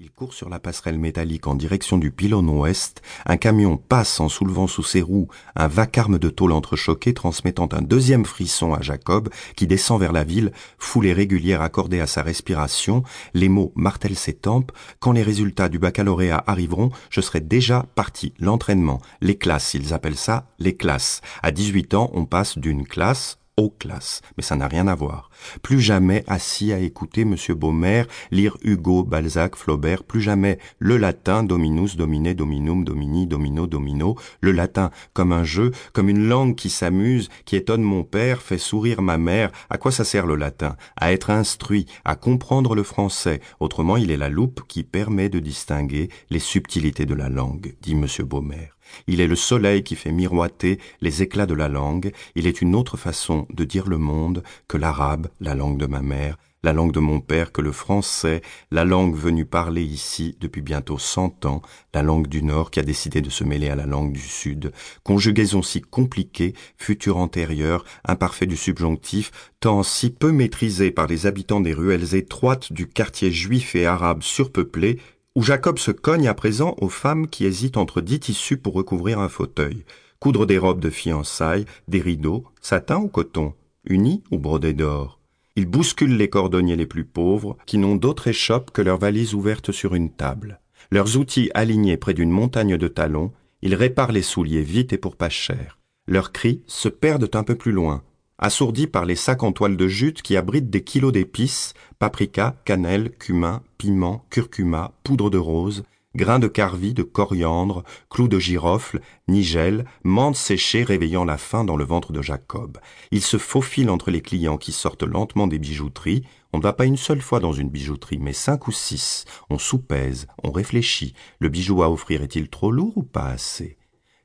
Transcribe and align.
Il 0.00 0.12
court 0.12 0.32
sur 0.32 0.48
la 0.48 0.60
passerelle 0.60 0.96
métallique 0.96 1.48
en 1.48 1.56
direction 1.56 1.98
du 1.98 2.12
pylône 2.12 2.48
ouest. 2.48 3.02
Un 3.26 3.36
camion 3.36 3.76
passe 3.76 4.20
en 4.20 4.28
soulevant 4.28 4.68
sous 4.68 4.84
ses 4.84 5.02
roues 5.02 5.26
un 5.56 5.66
vacarme 5.66 6.20
de 6.20 6.28
tôle 6.28 6.52
entrechoqué 6.52 7.12
transmettant 7.14 7.68
un 7.72 7.82
deuxième 7.82 8.24
frisson 8.24 8.74
à 8.74 8.80
Jacob 8.80 9.28
qui 9.56 9.66
descend 9.66 9.98
vers 9.98 10.12
la 10.12 10.22
ville, 10.22 10.52
foulée 10.78 11.12
régulière 11.12 11.62
accordée 11.62 11.98
à 11.98 12.06
sa 12.06 12.22
respiration. 12.22 13.02
Les 13.34 13.48
mots 13.48 13.72
martèlent 13.74 14.14
ses 14.14 14.34
tempes. 14.34 14.70
Quand 15.00 15.10
les 15.10 15.24
résultats 15.24 15.68
du 15.68 15.80
baccalauréat 15.80 16.44
arriveront, 16.46 16.90
je 17.10 17.20
serai 17.20 17.40
déjà 17.40 17.84
parti. 17.96 18.34
L'entraînement, 18.38 19.00
les 19.20 19.36
classes, 19.36 19.74
ils 19.74 19.92
appellent 19.92 20.14
ça 20.14 20.46
les 20.60 20.76
classes. 20.76 21.22
À 21.42 21.50
18 21.50 21.94
ans, 21.94 22.10
on 22.14 22.24
passe 22.24 22.56
d'une 22.56 22.86
classe 22.86 23.38
aux 23.58 23.70
classes, 23.70 24.22
mais 24.36 24.42
ça 24.42 24.56
n'a 24.56 24.68
rien 24.68 24.86
à 24.86 24.94
voir. 24.94 25.30
Plus 25.62 25.80
jamais 25.80 26.24
assis 26.28 26.72
à 26.72 26.78
écouter 26.78 27.22
M. 27.22 27.34
Baumer 27.56 28.04
lire 28.30 28.56
Hugo, 28.62 29.02
Balzac, 29.02 29.56
Flaubert, 29.56 30.04
plus 30.04 30.20
jamais 30.20 30.58
le 30.78 30.96
latin 30.96 31.42
dominus, 31.42 31.96
domine, 31.96 32.32
dominum, 32.34 32.84
domini, 32.84 33.26
domino, 33.26 33.66
domino, 33.66 34.16
le 34.40 34.52
latin 34.52 34.90
comme 35.12 35.32
un 35.32 35.42
jeu, 35.42 35.72
comme 35.92 36.08
une 36.08 36.28
langue 36.28 36.54
qui 36.54 36.70
s'amuse, 36.70 37.28
qui 37.44 37.56
étonne 37.56 37.82
mon 37.82 38.04
père, 38.04 38.42
fait 38.42 38.58
sourire 38.58 39.02
ma 39.02 39.18
mère. 39.18 39.50
À 39.70 39.76
quoi 39.76 39.90
ça 39.90 40.04
sert 40.04 40.26
le 40.26 40.36
latin? 40.36 40.76
À 40.96 41.12
être 41.12 41.30
instruit, 41.30 41.86
à 42.04 42.14
comprendre 42.14 42.76
le 42.76 42.84
français. 42.84 43.40
Autrement, 43.58 43.96
il 43.96 44.12
est 44.12 44.16
la 44.16 44.28
loupe 44.28 44.62
qui 44.68 44.84
permet 44.84 45.28
de 45.28 45.40
distinguer 45.40 46.10
les 46.30 46.38
subtilités 46.38 47.06
de 47.06 47.14
la 47.14 47.28
langue, 47.28 47.74
dit 47.82 47.92
M. 47.92 48.06
Baumer. 48.24 48.70
Il 49.06 49.20
est 49.20 49.26
le 49.26 49.36
soleil 49.36 49.82
qui 49.82 49.96
fait 49.96 50.12
miroiter 50.12 50.78
les 51.00 51.22
éclats 51.22 51.46
de 51.46 51.54
la 51.54 51.68
langue, 51.68 52.12
il 52.34 52.46
est 52.46 52.62
une 52.62 52.74
autre 52.74 52.96
façon 52.96 53.46
de 53.50 53.64
dire 53.64 53.88
le 53.88 53.98
monde 53.98 54.42
que 54.66 54.76
l'arabe, 54.76 55.28
la 55.40 55.54
langue 55.54 55.78
de 55.78 55.86
ma 55.86 56.00
mère, 56.00 56.36
la 56.62 56.72
langue 56.72 56.92
de 56.92 57.00
mon 57.00 57.20
père 57.20 57.52
que 57.52 57.62
le 57.62 57.72
français, 57.72 58.42
la 58.70 58.84
langue 58.84 59.14
venue 59.14 59.44
parler 59.44 59.82
ici 59.82 60.36
depuis 60.40 60.62
bientôt 60.62 60.98
cent 60.98 61.44
ans, 61.44 61.62
la 61.94 62.02
langue 62.02 62.26
du 62.26 62.42
Nord 62.42 62.70
qui 62.70 62.80
a 62.80 62.82
décidé 62.82 63.20
de 63.20 63.30
se 63.30 63.44
mêler 63.44 63.68
à 63.68 63.76
la 63.76 63.86
langue 63.86 64.12
du 64.12 64.20
Sud, 64.20 64.72
conjugaison 65.04 65.62
si 65.62 65.80
compliquée, 65.80 66.54
futur 66.76 67.16
antérieur, 67.18 67.84
imparfait 68.04 68.46
du 68.46 68.56
subjonctif, 68.56 69.30
tant 69.60 69.82
si 69.82 70.10
peu 70.10 70.32
maîtrisé 70.32 70.90
par 70.90 71.06
les 71.06 71.26
habitants 71.26 71.60
des 71.60 71.74
ruelles 71.74 72.14
étroites 72.14 72.72
du 72.72 72.88
quartier 72.88 73.30
juif 73.30 73.74
et 73.74 73.86
arabe 73.86 74.22
surpeuplé 74.22 74.98
où 75.38 75.42
Jacob 75.42 75.78
se 75.78 75.92
cogne 75.92 76.26
à 76.26 76.34
présent 76.34 76.74
aux 76.80 76.88
femmes 76.88 77.28
qui 77.28 77.44
hésitent 77.44 77.76
entre 77.76 78.00
dix 78.00 78.18
tissus 78.18 78.56
pour 78.56 78.74
recouvrir 78.74 79.20
un 79.20 79.28
fauteuil, 79.28 79.84
coudre 80.18 80.46
des 80.46 80.58
robes 80.58 80.80
de 80.80 80.90
fiançailles, 80.90 81.64
des 81.86 82.00
rideaux, 82.00 82.42
satin 82.60 82.96
ou 82.96 83.06
coton, 83.06 83.54
unis 83.84 84.24
ou 84.32 84.38
brodés 84.40 84.72
d'or. 84.72 85.20
Il 85.54 85.66
bouscule 85.66 86.16
les 86.16 86.28
cordonniers 86.28 86.74
les 86.74 86.86
plus 86.86 87.04
pauvres, 87.04 87.56
qui 87.66 87.78
n'ont 87.78 87.94
d'autre 87.94 88.26
échoppe 88.26 88.72
que 88.72 88.82
leurs 88.82 88.98
valises 88.98 89.32
ouvertes 89.32 89.70
sur 89.70 89.94
une 89.94 90.10
table. 90.10 90.58
Leurs 90.90 91.16
outils 91.16 91.52
alignés 91.54 91.98
près 91.98 92.14
d'une 92.14 92.32
montagne 92.32 92.76
de 92.76 92.88
talons, 92.88 93.30
il 93.62 93.76
répare 93.76 94.10
les 94.10 94.22
souliers 94.22 94.62
vite 94.62 94.92
et 94.92 94.98
pour 94.98 95.14
pas 95.14 95.28
cher. 95.28 95.78
Leurs 96.08 96.32
cris 96.32 96.62
se 96.66 96.88
perdent 96.88 97.30
un 97.34 97.44
peu 97.44 97.54
plus 97.54 97.70
loin, 97.70 98.02
assourdi 98.38 98.86
par 98.86 99.04
les 99.04 99.16
sacs 99.16 99.42
en 99.42 99.52
toile 99.52 99.76
de 99.76 99.88
jute 99.88 100.22
qui 100.22 100.36
abritent 100.36 100.70
des 100.70 100.84
kilos 100.84 101.12
d'épices, 101.12 101.74
paprika, 101.98 102.56
cannelle, 102.64 103.10
cumin, 103.18 103.62
piment, 103.78 104.24
curcuma, 104.30 104.92
poudre 105.02 105.30
de 105.30 105.38
rose, 105.38 105.82
grains 106.14 106.38
de 106.38 106.48
carvi, 106.48 106.94
de 106.94 107.02
coriandre, 107.02 107.84
clous 108.10 108.28
de 108.28 108.38
girofle, 108.38 109.00
nigel, 109.28 109.84
menthe 110.04 110.36
séchée 110.36 110.82
réveillant 110.82 111.24
la 111.24 111.38
faim 111.38 111.64
dans 111.64 111.76
le 111.76 111.84
ventre 111.84 112.12
de 112.12 112.22
Jacob. 112.22 112.78
Il 113.10 113.22
se 113.22 113.38
faufile 113.38 113.90
entre 113.90 114.10
les 114.10 114.20
clients 114.20 114.56
qui 114.56 114.72
sortent 114.72 115.02
lentement 115.02 115.46
des 115.46 115.58
bijouteries. 115.58 116.24
On 116.52 116.58
ne 116.58 116.62
va 116.62 116.72
pas 116.72 116.86
une 116.86 116.96
seule 116.96 117.20
fois 117.20 117.40
dans 117.40 117.52
une 117.52 117.70
bijouterie, 117.70 118.18
mais 118.18 118.32
cinq 118.32 118.68
ou 118.68 118.72
six. 118.72 119.24
On 119.50 119.58
soupèse, 119.58 120.26
on 120.42 120.50
réfléchit. 120.50 121.14
Le 121.40 121.48
bijou 121.48 121.82
à 121.82 121.90
offrir 121.90 122.22
est-il 122.22 122.48
trop 122.48 122.70
lourd 122.70 122.96
ou 122.96 123.02
pas 123.02 123.26
assez? 123.26 123.76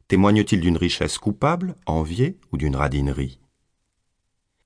Témoigne-t-il 0.07 0.61
d'une 0.61 0.77
richesse 0.77 1.17
coupable, 1.17 1.75
enviée 1.85 2.37
ou 2.51 2.57
d'une 2.57 2.75
radinerie? 2.75 3.42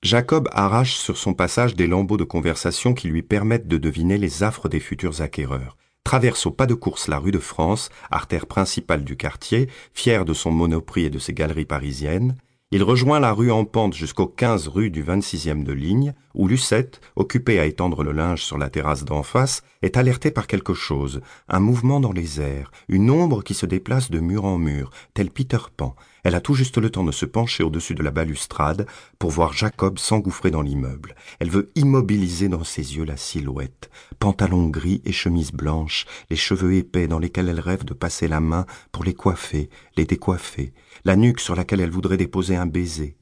Jacob 0.02 0.48
arrache 0.52 0.94
sur 0.94 1.16
son 1.16 1.34
passage 1.34 1.74
des 1.74 1.88
lambeaux 1.88 2.16
de 2.16 2.24
conversation 2.24 2.94
qui 2.94 3.08
lui 3.08 3.22
permettent 3.22 3.66
de 3.66 3.78
deviner 3.78 4.16
les 4.16 4.44
affres 4.44 4.68
des 4.68 4.78
futurs 4.78 5.22
acquéreurs, 5.22 5.76
traverse 6.04 6.46
au 6.46 6.52
pas 6.52 6.66
de 6.66 6.74
course 6.74 7.08
la 7.08 7.18
rue 7.18 7.32
de 7.32 7.40
France, 7.40 7.90
artère 8.08 8.46
principale 8.46 9.02
du 9.02 9.16
quartier, 9.16 9.68
fier 9.92 10.24
de 10.24 10.34
son 10.34 10.52
monoprix 10.52 11.06
et 11.06 11.10
de 11.10 11.18
ses 11.18 11.34
galeries 11.34 11.64
parisiennes, 11.64 12.36
il 12.70 12.82
rejoint 12.82 13.18
la 13.18 13.32
rue 13.32 13.50
en 13.50 13.64
pente 13.64 13.94
jusqu'aux 13.94 14.26
15 14.26 14.68
rues 14.68 14.90
du 14.90 15.02
26e 15.02 15.64
de 15.64 15.72
ligne, 15.72 16.12
où 16.34 16.46
Lucette, 16.46 17.00
occupée 17.16 17.58
à 17.58 17.64
étendre 17.64 18.04
le 18.04 18.12
linge 18.12 18.44
sur 18.44 18.58
la 18.58 18.68
terrasse 18.68 19.06
d'en 19.06 19.22
face, 19.22 19.62
est 19.80 19.96
alertée 19.96 20.30
par 20.30 20.46
quelque 20.46 20.74
chose, 20.74 21.22
un 21.48 21.60
mouvement 21.60 21.98
dans 21.98 22.12
les 22.12 22.42
airs, 22.42 22.70
une 22.88 23.10
ombre 23.10 23.42
qui 23.42 23.54
se 23.54 23.64
déplace 23.64 24.10
de 24.10 24.20
mur 24.20 24.44
en 24.44 24.58
mur, 24.58 24.90
tel 25.14 25.30
Peter 25.30 25.56
Pan. 25.78 25.96
Elle 26.24 26.34
a 26.34 26.40
tout 26.40 26.54
juste 26.54 26.78
le 26.78 26.90
temps 26.90 27.04
de 27.04 27.12
se 27.12 27.26
pencher 27.26 27.62
au-dessus 27.62 27.94
de 27.94 28.02
la 28.02 28.10
balustrade 28.10 28.86
pour 29.18 29.30
voir 29.30 29.52
Jacob 29.52 29.98
s'engouffrer 29.98 30.50
dans 30.50 30.62
l'immeuble. 30.62 31.14
Elle 31.38 31.50
veut 31.50 31.70
immobiliser 31.74 32.48
dans 32.48 32.64
ses 32.64 32.96
yeux 32.96 33.04
la 33.04 33.16
silhouette, 33.16 33.90
pantalon 34.18 34.68
gris 34.68 35.02
et 35.04 35.12
chemise 35.12 35.52
blanche, 35.52 36.06
les 36.30 36.36
cheveux 36.36 36.74
épais 36.74 37.08
dans 37.08 37.18
lesquels 37.18 37.48
elle 37.48 37.60
rêve 37.60 37.84
de 37.84 37.94
passer 37.94 38.28
la 38.28 38.40
main 38.40 38.66
pour 38.92 39.04
les 39.04 39.14
coiffer, 39.14 39.70
les 39.96 40.04
décoiffer, 40.04 40.72
la 41.04 41.16
nuque 41.16 41.40
sur 41.40 41.54
laquelle 41.54 41.80
elle 41.80 41.90
voudrait 41.90 42.16
déposer 42.16 42.56
un 42.56 42.66
baiser. 42.66 43.16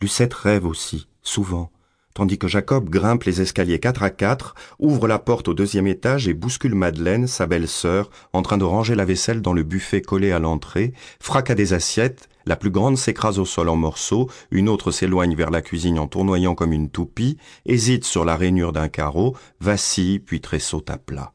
Lucette 0.00 0.34
rêve 0.34 0.64
aussi, 0.64 1.08
souvent, 1.22 1.70
tandis 2.14 2.38
que 2.38 2.48
Jacob 2.48 2.88
grimpe 2.88 3.24
les 3.24 3.40
escaliers 3.40 3.78
quatre 3.78 4.02
à 4.02 4.10
quatre, 4.10 4.54
ouvre 4.78 5.06
la 5.08 5.18
porte 5.18 5.48
au 5.48 5.54
deuxième 5.54 5.86
étage 5.86 6.28
et 6.28 6.34
bouscule 6.34 6.74
Madeleine, 6.74 7.26
sa 7.26 7.46
belle-sœur, 7.46 8.10
en 8.32 8.42
train 8.42 8.58
de 8.58 8.64
ranger 8.64 8.94
la 8.94 9.04
vaisselle 9.04 9.42
dans 9.42 9.52
le 9.52 9.62
buffet 9.62 10.02
collé 10.02 10.32
à 10.32 10.38
l'entrée, 10.38 10.92
fracas 11.20 11.54
des 11.54 11.72
assiettes, 11.72 12.28
la 12.46 12.56
plus 12.56 12.70
grande 12.70 12.96
s'écrase 12.96 13.38
au 13.38 13.44
sol 13.44 13.68
en 13.68 13.76
morceaux, 13.76 14.28
une 14.50 14.68
autre 14.68 14.90
s'éloigne 14.90 15.34
vers 15.34 15.50
la 15.50 15.62
cuisine 15.62 15.98
en 15.98 16.08
tournoyant 16.08 16.54
comme 16.54 16.72
une 16.72 16.90
toupie, 16.90 17.36
hésite 17.66 18.04
sur 18.04 18.24
la 18.24 18.36
rainure 18.36 18.72
d'un 18.72 18.88
carreau, 18.88 19.36
vacille 19.60 20.18
puis 20.18 20.40
tressaute 20.40 20.90
à 20.90 20.98
plat. 20.98 21.32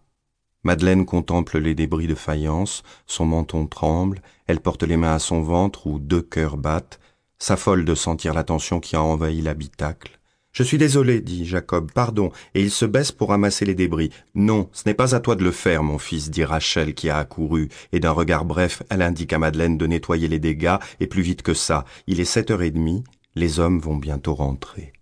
Madeleine 0.64 1.06
contemple 1.06 1.60
les 1.60 1.76
débris 1.76 2.08
de 2.08 2.16
faïence, 2.16 2.82
son 3.06 3.26
menton 3.26 3.68
tremble, 3.68 4.22
elle 4.48 4.60
porte 4.60 4.82
les 4.82 4.98
mains 4.98 5.14
à 5.14 5.20
son 5.20 5.42
ventre 5.42 5.86
où 5.86 6.00
deux 6.00 6.24
cœurs 6.24 6.58
battent, 6.58 7.00
s'affole 7.38 7.86
de 7.86 7.94
sentir 7.94 8.34
la 8.34 8.44
tension 8.44 8.80
qui 8.80 8.96
a 8.96 9.02
envahi 9.02 9.42
l'habitacle. 9.42 10.15
Je 10.56 10.64
suis 10.64 10.78
désolé, 10.78 11.20
dit 11.20 11.46
Jacob, 11.46 11.92
pardon, 11.92 12.32
et 12.54 12.62
il 12.62 12.72
se 12.72 12.86
baisse 12.86 13.12
pour 13.12 13.28
ramasser 13.28 13.66
les 13.66 13.76
débris. 13.76 14.10
Non, 14.36 14.70
ce 14.72 14.84
n'est 14.86 14.94
pas 14.94 15.14
à 15.14 15.20
toi 15.20 15.36
de 15.36 15.44
le 15.44 15.52
faire, 15.52 15.84
mon 15.84 15.98
fils, 15.98 16.30
dit 16.30 16.46
Rachel 16.46 16.94
qui 16.94 17.10
a 17.10 17.18
accouru, 17.18 17.68
et 17.92 18.00
d'un 18.00 18.12
regard 18.12 18.46
bref, 18.46 18.82
elle 18.90 19.02
indique 19.02 19.34
à 19.34 19.38
Madeleine 19.38 19.78
de 19.78 19.86
nettoyer 19.86 20.30
les 20.30 20.40
dégâts, 20.40 20.78
et 21.02 21.08
plus 21.08 21.24
vite 21.24 21.42
que 21.42 21.54
ça. 21.54 21.84
Il 22.08 22.22
est 22.22 22.26
sept 22.26 22.52
heures 22.52 22.62
et 22.62 22.72
demie, 22.72 23.04
les 23.36 23.60
hommes 23.60 23.80
vont 23.80 23.98
bientôt 23.98 24.34
rentrer. 24.34 24.94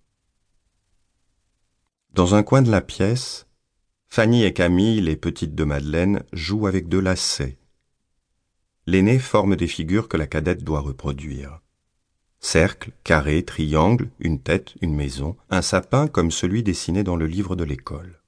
Dans 2.16 2.34
un 2.34 2.42
coin 2.42 2.64
de 2.64 2.72
la 2.72 2.82
pièce, 2.82 3.46
Fanny 4.10 4.46
et 4.46 4.54
Camille, 4.54 5.02
les 5.02 5.16
petites 5.16 5.54
de 5.54 5.64
Madeleine, 5.66 6.24
jouent 6.34 6.66
avec 6.66 6.88
deux 6.88 7.00
lacets. 7.00 7.60
L'aîné 8.88 9.20
forme 9.20 9.56
des 9.56 9.68
figures 9.68 10.08
que 10.08 10.18
la 10.18 10.26
cadette 10.26 10.64
doit 10.64 10.82
reproduire. 10.82 11.63
Cercle, 12.46 12.92
carré, 13.06 13.42
triangle, 13.44 14.10
une 14.20 14.38
tête, 14.38 14.74
une 14.82 14.94
maison, 14.94 15.38
un 15.50 15.62
sapin 15.62 16.08
comme 16.08 16.30
celui 16.30 16.62
dessiné 16.62 17.02
dans 17.02 17.16
le 17.16 17.26
livre 17.26 17.56
de 17.56 17.64
l'école. 17.64 18.20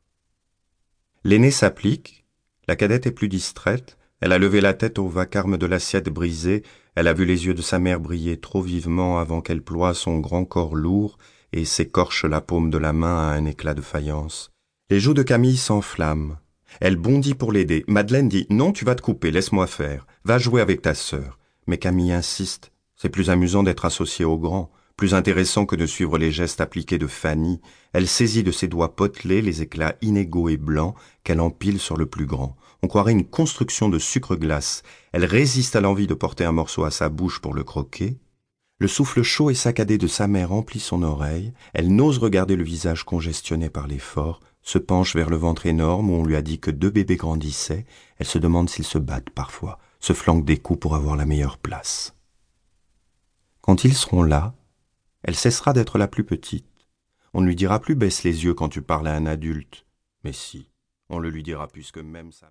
L'aîné 1.26 1.52
s'applique, 1.52 2.26
la 2.70 2.78
cadette 2.78 3.06
est 3.08 3.12
plus 3.12 3.28
distraite, 3.28 3.98
elle 4.22 4.32
a 4.32 4.38
levé 4.38 4.62
la 4.62 4.74
tête 4.74 5.00
au 5.00 5.10
vacarme 5.10 5.58
de 5.58 5.66
l'assiette 5.66 6.08
brisée, 6.08 6.64
elle 6.96 7.10
a 7.10 7.14
vu 7.14 7.26
les 7.26 7.46
yeux 7.46 7.54
de 7.54 7.62
sa 7.62 7.78
mère 7.78 8.00
briller 8.00 8.40
trop 8.40 8.62
vivement 8.62 9.20
avant 9.20 9.42
qu'elle 9.42 9.62
ploie 9.62 9.94
son 9.94 10.20
grand 10.20 10.46
corps 10.46 10.76
lourd 10.76 11.18
et 11.52 11.66
s'écorche 11.66 12.24
la 12.24 12.40
paume 12.40 12.70
de 12.70 12.78
la 12.78 12.94
main 12.94 13.18
à 13.18 13.34
un 13.34 13.46
éclat 13.46 13.74
de 13.74 13.82
faïence. 13.82 14.50
Les 14.90 15.02
joues 15.02 15.14
de 15.14 15.24
Camille 15.24 15.58
s'enflamment. 15.58 16.38
Elle 16.80 16.96
bondit 16.96 17.36
pour 17.36 17.52
l'aider. 17.52 17.84
Madeleine 17.90 18.30
dit 18.30 18.48
Non, 18.50 18.72
tu 18.72 18.86
vas 18.86 18.96
te 18.96 19.02
couper, 19.02 19.32
laisse-moi 19.32 19.68
faire. 19.68 20.08
Va 20.24 20.38
jouer 20.38 20.62
avec 20.62 20.82
ta 20.82 20.96
sœur. 20.96 21.38
Mais 21.68 21.78
Camille 21.78 22.14
insiste. 22.14 22.72
C'est 22.96 23.10
plus 23.10 23.30
amusant 23.30 23.64
d'être 23.64 23.86
associé 23.86 24.26
au 24.26 24.38
grand, 24.38 24.72
plus 24.98 25.14
intéressant 25.14 25.66
que 25.66 25.76
de 25.76 25.86
suivre 25.86 26.18
les 26.18 26.32
gestes 26.32 26.62
appliqués 26.62 26.98
de 26.98 27.08
Fanny. 27.08 27.60
Elle 27.94 28.08
saisit 28.08 28.44
de 28.44 28.52
ses 28.52 28.68
doigts 28.68 28.96
potelés 28.96 29.42
les 29.42 29.62
éclats 29.62 29.96
inégaux 30.02 30.50
et 30.50 30.58
blancs 30.58 30.96
qu'elle 31.24 31.42
empile 31.42 31.80
sur 31.80 31.98
le 31.98 32.06
plus 32.06 32.26
grand. 32.26 32.56
On 32.82 32.88
croirait 32.88 33.12
une 33.12 33.28
construction 33.28 33.90
de 33.90 34.00
sucre 34.00 34.36
glace. 34.36 34.84
Elle 35.12 35.26
résiste 35.26 35.76
à 35.76 35.82
l'envie 35.82 36.08
de 36.08 36.14
porter 36.14 36.46
un 36.46 36.52
morceau 36.52 36.84
à 36.84 36.92
sa 36.92 37.10
bouche 37.10 37.40
pour 37.40 37.54
le 37.54 37.64
croquer. 37.64 38.18
Le 38.80 38.88
souffle 38.88 39.24
chaud 39.24 39.50
et 39.50 39.56
saccadé 39.56 39.98
de 39.98 40.08
sa 40.08 40.28
mère 40.28 40.52
emplit 40.52 40.80
son 40.80 41.04
oreille. 41.04 41.54
Elle 41.74 41.96
n'ose 41.96 42.18
regarder 42.18 42.56
le 42.56 42.64
visage 42.64 43.04
congestionné 43.04 43.70
par 43.70 43.88
l'effort 43.88 44.40
se 44.66 44.80
penche 44.80 45.16
vers 45.16 45.30
le 45.30 45.38
ventre 45.38 45.68
énorme 45.68 46.10
où 46.10 46.16
on 46.16 46.26
lui 46.26 46.36
a 46.36 46.42
dit 46.42 46.60
que 46.60 46.72
deux 46.72 46.90
bébés 46.90 47.16
grandissaient, 47.16 47.86
elle 48.18 48.26
se 48.26 48.40
demande 48.40 48.68
s'ils 48.68 48.84
se 48.84 48.98
battent 48.98 49.30
parfois, 49.30 49.78
se 50.00 50.14
flanquent 50.14 50.44
des 50.44 50.58
coups 50.58 50.80
pour 50.80 50.96
avoir 50.96 51.16
la 51.16 51.26
meilleure 51.26 51.60
place. 51.60 52.15
Quand 53.66 53.84
ils 53.84 53.96
seront 53.96 54.22
là, 54.22 54.54
elle 55.24 55.34
cessera 55.34 55.74
d'être 55.74 55.98
la 55.98 56.08
plus 56.08 56.24
petite. 56.24 56.88
On 57.34 57.42
ne 57.42 57.48
lui 57.48 57.56
dira 57.56 57.80
plus 57.80 57.96
baisse 57.96 58.22
les 58.22 58.44
yeux 58.44 58.54
quand 58.54 58.70
tu 58.70 58.84
parles 58.84 59.08
à 59.08 59.16
un 59.16 59.26
adulte. 59.26 59.88
Mais 60.24 60.34
si, 60.34 60.70
on 61.10 61.18
le 61.18 61.32
lui 61.32 61.42
dira 61.42 61.68
puisque 61.68 61.98
même 61.98 62.32
sa 62.32 62.44